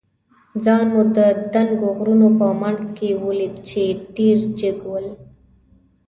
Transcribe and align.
ځان 0.63 0.81
مو 0.93 1.01
د 1.17 1.19
دنګو 1.53 1.89
غرونو 1.97 2.27
په 2.39 2.47
منځ 2.61 2.83
کې 2.97 3.09
ولید، 3.25 3.53
چې 3.69 3.81
ډېر 4.15 4.37
جګ 4.59 4.77
ول. 4.89 5.07